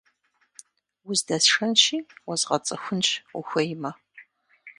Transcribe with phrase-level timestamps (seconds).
[1.09, 1.97] Уздэсшэнщи,
[2.27, 3.07] уэзгъэцӀыхунщ,
[3.37, 3.91] ухуеймэ.